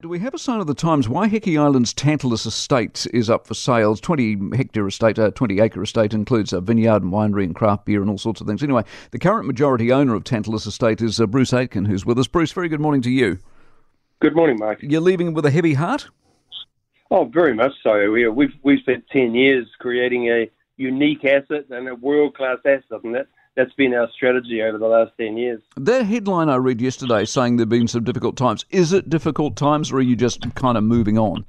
Do 0.00 0.08
we 0.08 0.20
have 0.20 0.32
a 0.32 0.38
sign 0.38 0.60
of 0.60 0.66
the 0.66 0.72
times? 0.72 1.08
Waiheke 1.08 1.60
Island's 1.60 1.92
Tantalus 1.92 2.46
Estate 2.46 3.06
is 3.12 3.28
up 3.28 3.46
for 3.46 3.52
sale. 3.52 3.94
20 3.94 4.56
hectare 4.56 4.86
estate, 4.86 5.18
uh, 5.18 5.30
20 5.32 5.60
acre 5.60 5.82
estate 5.82 6.14
includes 6.14 6.54
a 6.54 6.62
vineyard 6.62 7.02
and 7.02 7.12
winery 7.12 7.44
and 7.44 7.54
craft 7.54 7.84
beer 7.84 8.00
and 8.00 8.08
all 8.08 8.16
sorts 8.16 8.40
of 8.40 8.46
things. 8.46 8.62
Anyway, 8.62 8.82
the 9.10 9.18
current 9.18 9.46
majority 9.46 9.92
owner 9.92 10.14
of 10.14 10.24
Tantalus 10.24 10.64
Estate 10.64 11.02
is 11.02 11.20
uh, 11.20 11.26
Bruce 11.26 11.52
Aitken, 11.52 11.84
who's 11.84 12.06
with 12.06 12.18
us. 12.18 12.26
Bruce, 12.26 12.50
very 12.50 12.70
good 12.70 12.80
morning 12.80 13.02
to 13.02 13.10
you. 13.10 13.40
Good 14.20 14.34
morning, 14.34 14.56
Mike. 14.58 14.78
You're 14.80 15.02
leaving 15.02 15.34
with 15.34 15.44
a 15.44 15.50
heavy 15.50 15.74
heart? 15.74 16.08
Oh, 17.10 17.26
very 17.26 17.52
much 17.52 17.72
so. 17.82 18.10
We, 18.10 18.26
we've 18.26 18.54
we've 18.62 18.80
spent 18.80 19.04
10 19.12 19.34
years 19.34 19.66
creating 19.80 20.28
a 20.30 20.50
unique 20.78 21.26
asset 21.26 21.66
and 21.68 21.86
a 21.86 21.94
world 21.94 22.34
class 22.34 22.56
asset, 22.64 23.04
and 23.04 23.14
that 23.16 23.26
that's 23.56 23.72
been 23.74 23.94
our 23.94 24.08
strategy 24.14 24.62
over 24.62 24.78
the 24.78 24.86
last 24.86 25.12
10 25.18 25.36
years. 25.36 25.60
That 25.76 26.06
headline 26.06 26.48
I 26.48 26.56
read 26.56 26.80
yesterday 26.80 27.24
saying 27.24 27.56
there 27.56 27.64
have 27.64 27.70
been 27.70 27.88
some 27.88 28.04
difficult 28.04 28.36
times, 28.36 28.64
is 28.70 28.92
it 28.92 29.10
difficult 29.10 29.56
times 29.56 29.92
or 29.92 29.96
are 29.96 30.02
you 30.02 30.16
just 30.16 30.54
kind 30.54 30.78
of 30.78 30.84
moving 30.84 31.18
on? 31.18 31.44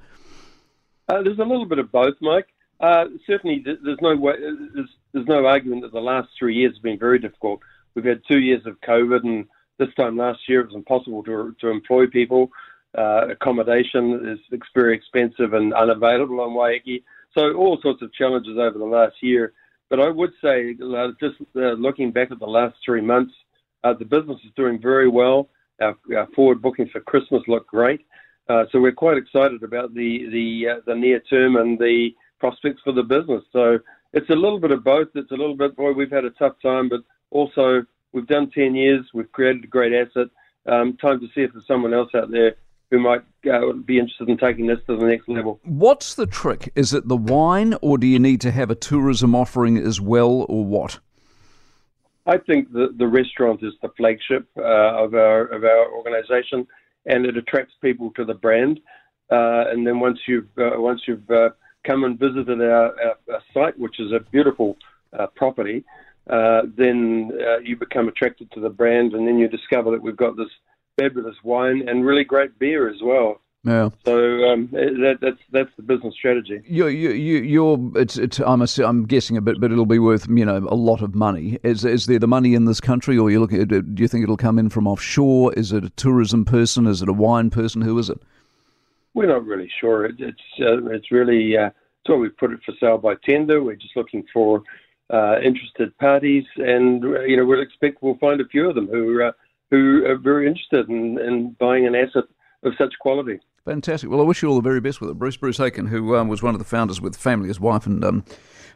Uh, 1.08 1.22
there's 1.24 1.40
a 1.40 1.44
little 1.44 1.66
bit 1.66 1.80
of 1.80 1.92
both, 1.92 2.16
Mike. 2.22 2.48
Uh, 2.80 3.06
certainly, 3.28 3.64
there's 3.64 4.00
no 4.02 4.16
way, 4.16 4.34
there's, 4.40 4.90
there's 5.14 5.28
no 5.28 5.46
argument 5.46 5.84
that 5.84 5.92
the 5.92 6.00
last 6.00 6.30
three 6.38 6.56
years 6.56 6.74
have 6.76 6.84
been 6.84 6.98
very 6.98 7.20
difficult. 7.20 7.60
We've 7.94 8.06
had 8.06 8.22
two 8.28 8.40
years 8.40 8.66
of 8.66 8.80
COVID, 8.82 9.24
and 9.24 9.46
this 9.78 9.94
time 9.96 10.18
last 10.18 10.40
year 10.48 10.62
it 10.62 10.68
was 10.68 10.76
impossible 10.76 11.24
to 11.24 11.56
to 11.60 11.70
employ 11.70 12.08
people. 12.08 12.50
Uh, 12.98 13.28
accommodation 13.30 14.40
is 14.52 14.60
very 14.74 14.96
expensive 14.96 15.54
and 15.54 15.74
unavailable 15.74 16.42
on 16.42 16.50
Waiheke. 16.50 17.04
So 17.38 17.54
all 17.54 17.80
sorts 17.82 18.02
of 18.02 18.14
challenges 18.14 18.58
over 18.58 18.78
the 18.78 18.86
last 18.86 19.16
year. 19.22 19.54
But 19.92 20.00
I 20.00 20.10
would 20.10 20.32
say, 20.42 20.74
uh, 20.82 21.10
just 21.20 21.36
uh, 21.54 21.74
looking 21.74 22.12
back 22.12 22.32
at 22.32 22.40
the 22.40 22.46
last 22.46 22.78
three 22.84 23.02
months, 23.02 23.34
uh, 23.84 23.94
the 23.94 24.06
business 24.06 24.40
is 24.46 24.52
doing 24.56 24.80
very 24.82 25.10
well. 25.10 25.50
Our, 25.82 25.98
our 26.16 26.28
forward 26.34 26.62
bookings 26.62 26.92
for 26.92 27.02
Christmas 27.02 27.44
look 27.46 27.68
great. 27.68 28.06
Uh, 28.48 28.64
so 28.72 28.80
we're 28.80 28.94
quite 28.94 29.18
excited 29.18 29.64
about 29.64 29.94
the 29.94 30.30
the 30.32 30.70
uh, 30.70 30.82
the 30.88 30.96
near 30.96 31.20
term 31.20 31.58
and 31.58 31.78
the 31.78 32.12
prospects 32.40 32.82
for 32.86 32.94
the 32.94 33.04
business. 33.04 33.44
So 33.52 33.80
it's 34.14 34.30
a 34.30 34.34
little 34.34 34.62
bit 34.62 34.72
of 34.72 34.82
both. 34.82 35.10
It's 35.14 35.32
a 35.32 35.36
little 35.36 35.58
bit, 35.58 35.76
boy, 35.76 35.92
we've 35.92 36.10
had 36.10 36.24
a 36.24 36.32
tough 36.32 36.56
time, 36.62 36.88
but 36.88 37.02
also 37.30 37.86
we've 38.14 38.28
done 38.28 38.50
10 38.50 38.74
years. 38.76 39.06
We've 39.14 39.32
created 39.34 39.66
a 39.66 39.68
great 39.68 39.92
asset. 39.94 40.28
Um, 40.68 40.96
time 40.98 41.20
to 41.20 41.28
see 41.36 41.42
if 41.42 41.52
there's 41.52 41.68
someone 41.68 41.94
else 41.94 42.12
out 42.16 42.32
there 42.32 42.56
who 42.92 43.00
might 43.00 43.24
uh, 43.52 43.72
be 43.86 43.98
interested 43.98 44.30
in 44.30 44.38
taking 44.38 44.68
this 44.68 44.80
to 44.86 44.98
the 44.98 45.06
next 45.06 45.28
level. 45.28 45.60
What's 45.64 46.14
the 46.14 46.28
trick? 46.28 46.72
Is 46.76 46.94
it 46.94 47.08
the 47.08 47.18
wine, 47.18 47.76
or 47.82 47.98
do 47.98 48.06
you 48.06 48.20
need 48.20 48.42
to 48.42 48.52
have 48.52 48.70
a 48.70 48.76
tourism 48.76 49.34
offering 49.34 49.78
as 49.78 50.00
well, 50.00 50.46
or 50.50 50.66
what? 50.66 51.00
I 52.28 52.38
think 52.38 52.72
the 52.72 52.94
the 52.96 53.08
restaurant 53.08 53.64
is 53.64 53.74
the 53.82 53.90
flagship 53.98 54.48
uh, 54.58 54.62
of 54.62 55.16
our 55.16 55.46
of 55.46 55.64
our 55.64 55.92
organisation, 55.92 56.68
and 57.06 57.26
it 57.26 57.38
attracts 57.38 57.74
people 57.82 58.12
to 58.12 58.26
the 58.26 58.36
brand. 58.36 58.80
Uh, 59.32 59.64
and 59.72 59.88
then 59.88 60.00
once 60.00 60.20
you've 60.28 60.50
uh, 60.58 60.72
once 60.76 61.02
you've 61.08 61.32
uh, 61.32 61.50
come 61.88 62.04
and 62.04 62.20
visited 62.20 62.62
our, 62.62 62.94
our, 63.02 63.16
our, 63.32 63.42
site, 63.54 63.80
which 63.80 64.00
is 64.00 64.12
a 64.12 64.20
beautiful 64.32 64.78
uh, 65.18 65.26
property, 65.28 65.84
then 66.28 67.32
you 67.64 67.76
become 67.78 68.10
attracted 68.10 68.52
to 68.52 68.60
the 68.60 68.70
brand, 68.70 69.14
and 69.14 69.26
then 69.26 69.40
you 69.40 69.48
discover 69.48 69.90
that 69.92 70.02
we've 70.02 70.18
got 70.18 70.36
this 70.36 70.50
fabulous 71.02 71.36
wine 71.44 71.88
and 71.88 72.06
really 72.06 72.24
great 72.24 72.58
beer 72.60 72.90
as 72.90 73.02
well. 73.02 73.42
Yeah. 73.64 73.90
So 74.06 74.16
um, 74.46 74.70
that, 74.72 75.20
that's 75.22 75.38
that's 75.52 75.70
the 75.78 75.84
business 75.84 76.16
strategy. 76.16 76.62
You 76.66 76.88
you 76.88 77.12
you 77.12 77.38
you're 77.38 77.92
it's 77.96 78.18
it's 78.18 78.40
I'm 78.40 78.62
a, 78.64 78.68
I'm 78.84 79.06
guessing 79.06 79.38
a 79.38 79.42
bit, 79.42 79.62
but 79.62 79.72
it'll 79.72 79.86
be 79.86 80.00
worth 80.00 80.28
you 80.28 80.46
know 80.46 80.58
a 80.58 80.76
lot 80.76 81.02
of 81.02 81.14
money. 81.14 81.60
Is 81.64 81.86
is 81.86 82.08
there 82.08 82.18
the 82.18 82.28
money 82.28 82.56
in 82.56 82.66
this 82.66 82.82
country, 82.82 83.20
or 83.20 83.30
you 83.30 83.40
look 83.40 83.54
at 83.54 83.68
do 83.68 83.84
you 83.98 84.08
think 84.08 84.24
it'll 84.24 84.38
come 84.38 84.58
in 84.58 84.70
from 84.70 84.88
offshore? 84.88 85.54
Is 85.54 85.72
it 85.72 85.84
a 85.84 85.92
tourism 85.92 86.44
person? 86.44 86.88
Is 86.88 87.04
it 87.04 87.10
a 87.10 87.14
wine 87.14 87.52
person? 87.52 87.84
Who 87.84 88.00
is 88.00 88.10
it? 88.10 88.20
We're 89.14 89.28
not 89.28 89.46
really 89.46 89.70
sure. 89.80 90.06
It, 90.06 90.16
it's 90.18 90.42
uh, 90.60 90.84
it's 90.88 91.12
really 91.12 91.56
uh, 91.56 91.70
so 92.08 92.18
we 92.18 92.30
put 92.30 92.52
it 92.52 92.62
for 92.66 92.74
sale 92.80 92.98
by 92.98 93.14
tender. 93.24 93.62
We're 93.62 93.76
just 93.76 93.96
looking 93.96 94.26
for 94.34 94.64
uh, 95.12 95.40
interested 95.44 95.96
parties, 96.00 96.46
and 96.58 97.04
you 97.04 97.38
know 97.38 97.46
we'll 97.46 97.62
expect 97.62 98.02
we'll 98.02 98.18
find 98.18 98.42
a 98.42 98.48
few 98.48 98.68
of 98.68 98.74
them 98.74 98.88
who 98.88 99.22
uh, 99.22 99.34
who 99.72 100.06
are 100.06 100.18
very 100.18 100.48
interested 100.48 100.88
in, 100.90 101.18
in 101.20 101.56
buying 101.60 101.88
an 101.88 101.96
asset 101.96 102.26
of 102.64 102.74
such 102.78 102.94
quality. 103.00 103.40
Fantastic. 103.66 104.10
Well, 104.10 104.20
I 104.20 104.24
wish 104.24 104.42
you 104.42 104.50
all 104.50 104.56
the 104.56 104.62
very 104.62 104.82
best 104.82 105.02
with 105.02 105.10
it. 105.10 105.18
Bruce 105.18 105.38
Bruce 105.38 105.60
Aitken, 105.60 105.88
who 105.88 106.16
um, 106.16 106.28
was 106.28 106.44
one 106.44 106.54
of 106.54 106.60
the 106.60 106.66
founders 106.66 107.00
with 107.00 107.16
family, 107.16 107.48
his 107.48 107.60
wife, 107.60 107.86
and 107.86 108.04
um, 108.04 108.26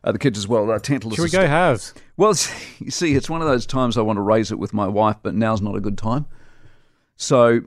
uh, 0.03 0.11
the 0.11 0.19
kids 0.19 0.37
as 0.37 0.47
well. 0.47 0.71
Uh, 0.71 0.79
Tantalus. 0.79 1.15
Should 1.15 1.23
we 1.23 1.29
go 1.29 1.45
halves? 1.47 1.93
Well, 2.17 2.33
you 2.79 2.91
see, 2.91 3.15
it's 3.15 3.29
one 3.29 3.41
of 3.41 3.47
those 3.47 3.65
times 3.65 3.97
I 3.97 4.01
want 4.01 4.17
to 4.17 4.21
raise 4.21 4.51
it 4.51 4.59
with 4.59 4.73
my 4.73 4.87
wife, 4.87 5.17
but 5.21 5.35
now's 5.35 5.61
not 5.61 5.75
a 5.75 5.81
good 5.81 5.97
time. 5.97 6.25
So, 7.17 7.61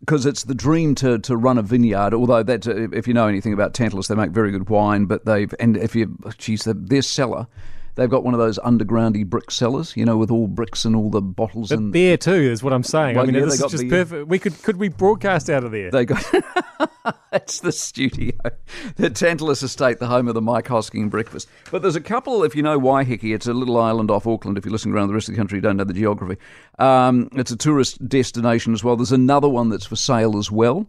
because 0.00 0.26
it's 0.26 0.44
the 0.44 0.54
dream 0.54 0.94
to, 0.96 1.18
to 1.18 1.36
run 1.36 1.58
a 1.58 1.62
vineyard. 1.62 2.14
Although 2.14 2.44
that, 2.44 2.66
uh, 2.68 2.88
if 2.92 3.08
you 3.08 3.14
know 3.14 3.26
anything 3.26 3.52
about 3.52 3.74
Tantalus, 3.74 4.06
they 4.06 4.14
make 4.14 4.30
very 4.30 4.52
good 4.52 4.70
wine. 4.70 5.06
But 5.06 5.24
they've 5.24 5.52
and 5.58 5.76
if 5.76 5.96
you, 5.96 6.16
geez, 6.38 6.64
their 6.64 7.02
cellar 7.02 7.48
They've 7.98 8.08
got 8.08 8.22
one 8.22 8.32
of 8.32 8.38
those 8.38 8.60
undergroundy 8.60 9.26
brick 9.26 9.50
cellars, 9.50 9.96
you 9.96 10.04
know, 10.04 10.16
with 10.16 10.30
all 10.30 10.46
bricks 10.46 10.84
and 10.84 10.94
all 10.94 11.10
the 11.10 11.20
bottles 11.20 11.70
but 11.70 11.78
and 11.78 11.92
beer 11.92 12.16
too. 12.16 12.30
Is 12.30 12.62
what 12.62 12.72
I'm 12.72 12.84
saying. 12.84 13.16
Well, 13.16 13.24
I 13.24 13.26
mean, 13.26 13.34
yeah, 13.34 13.46
this 13.46 13.60
is 13.60 13.72
just 13.72 13.88
beer. 13.88 14.04
perfect. 14.04 14.28
We 14.28 14.38
could 14.38 14.62
could 14.62 14.76
we 14.76 14.88
broadcast 14.88 15.50
out 15.50 15.64
of 15.64 15.72
there? 15.72 15.90
They 15.90 16.04
got 16.04 16.24
that's 17.32 17.58
the 17.58 17.72
studio, 17.72 18.36
the 18.94 19.10
Tantalus 19.10 19.64
Estate, 19.64 19.98
the 19.98 20.06
home 20.06 20.28
of 20.28 20.34
the 20.34 20.40
Mike 20.40 20.66
Hosking 20.66 21.10
breakfast. 21.10 21.48
But 21.72 21.82
there's 21.82 21.96
a 21.96 22.00
couple. 22.00 22.44
If 22.44 22.54
you 22.54 22.62
know 22.62 22.78
Waiheke, 22.78 23.34
it's 23.34 23.48
a 23.48 23.52
little 23.52 23.76
island 23.76 24.12
off 24.12 24.28
Auckland. 24.28 24.56
If 24.56 24.64
you're 24.64 24.70
listening 24.70 24.94
around 24.94 25.08
the 25.08 25.14
rest 25.14 25.28
of 25.28 25.34
the 25.34 25.38
country, 25.38 25.56
you 25.58 25.62
don't 25.62 25.76
know 25.76 25.82
the 25.82 25.92
geography. 25.92 26.40
Um, 26.78 27.28
it's 27.32 27.50
a 27.50 27.56
tourist 27.56 28.08
destination 28.08 28.74
as 28.74 28.84
well. 28.84 28.94
There's 28.94 29.10
another 29.10 29.48
one 29.48 29.70
that's 29.70 29.86
for 29.86 29.96
sale 29.96 30.38
as 30.38 30.52
well 30.52 30.88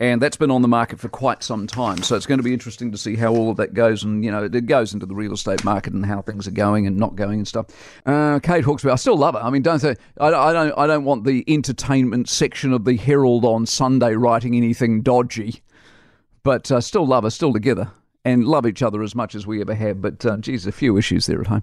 and 0.00 0.20
that's 0.20 0.36
been 0.36 0.50
on 0.50 0.62
the 0.62 0.68
market 0.68 0.98
for 0.98 1.08
quite 1.08 1.42
some 1.42 1.66
time. 1.66 2.02
So 2.02 2.16
it's 2.16 2.26
going 2.26 2.38
to 2.38 2.44
be 2.44 2.52
interesting 2.52 2.90
to 2.92 2.98
see 2.98 3.14
how 3.14 3.34
all 3.34 3.50
of 3.50 3.56
that 3.58 3.74
goes, 3.74 4.02
and 4.02 4.24
you 4.24 4.30
know, 4.30 4.44
it 4.44 4.66
goes 4.66 4.92
into 4.92 5.06
the 5.06 5.14
real 5.14 5.32
estate 5.32 5.64
market 5.64 5.92
and 5.92 6.04
how 6.04 6.22
things 6.22 6.48
are 6.48 6.52
going 6.52 6.86
and 6.86 6.96
not 6.96 7.14
going 7.14 7.38
and 7.38 7.48
stuff. 7.48 7.66
Uh, 8.04 8.40
Kate 8.40 8.64
Hawkesby, 8.64 8.90
I 8.90 8.96
still 8.96 9.16
love 9.16 9.34
her. 9.34 9.40
I 9.40 9.50
mean, 9.50 9.62
don't 9.62 9.78
say, 9.78 9.96
I, 10.18 10.28
I, 10.28 10.52
don't 10.52 10.78
I 10.78 10.86
don't 10.86 11.04
want 11.04 11.24
the 11.24 11.44
entertainment 11.46 12.28
section 12.28 12.72
of 12.72 12.84
the 12.84 12.96
Herald 12.96 13.44
on 13.44 13.66
Sunday 13.66 14.14
writing 14.14 14.56
anything 14.56 15.02
dodgy, 15.02 15.62
but 16.42 16.70
uh, 16.72 16.80
still 16.80 17.06
love 17.06 17.24
her, 17.24 17.30
still 17.30 17.52
together, 17.52 17.90
and 18.24 18.44
love 18.44 18.66
each 18.66 18.82
other 18.82 19.02
as 19.02 19.14
much 19.14 19.34
as 19.34 19.46
we 19.46 19.60
ever 19.60 19.74
have. 19.74 20.00
But 20.00 20.26
uh, 20.26 20.38
geez, 20.38 20.66
a 20.66 20.72
few 20.72 20.96
issues 20.96 21.26
there 21.26 21.40
at 21.40 21.46
home. 21.46 21.62